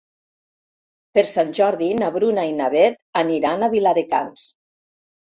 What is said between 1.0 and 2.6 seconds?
Per Sant Jordi na Bruna i